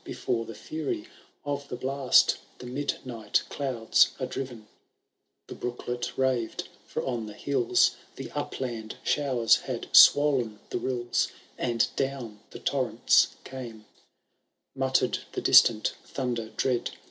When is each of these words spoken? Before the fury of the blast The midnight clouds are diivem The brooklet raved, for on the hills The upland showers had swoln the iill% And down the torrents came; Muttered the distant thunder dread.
Before 0.03 0.45
the 0.45 0.55
fury 0.55 1.05
of 1.45 1.67
the 1.67 1.75
blast 1.75 2.37
The 2.57 2.65
midnight 2.65 3.43
clouds 3.49 4.13
are 4.19 4.25
diivem 4.25 4.63
The 5.45 5.53
brooklet 5.53 6.17
raved, 6.17 6.67
for 6.87 7.05
on 7.05 7.27
the 7.27 7.35
hills 7.35 7.91
The 8.15 8.31
upland 8.31 8.95
showers 9.03 9.57
had 9.57 9.95
swoln 9.95 10.57
the 10.71 10.79
iill% 10.79 11.27
And 11.59 11.87
down 11.95 12.39
the 12.49 12.57
torrents 12.57 13.35
came; 13.43 13.85
Muttered 14.73 15.19
the 15.33 15.41
distant 15.41 15.93
thunder 16.03 16.49
dread. 16.57 16.89